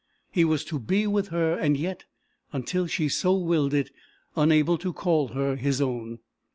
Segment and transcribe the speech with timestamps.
[0.31, 2.05] He was to be with her, and yet,
[2.51, 3.91] until she so willed it,
[4.35, 6.17] unable to call her his own.